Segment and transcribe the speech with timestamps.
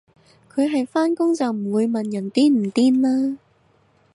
[0.51, 3.37] 佢係返工就唔會問人癲唔癲啦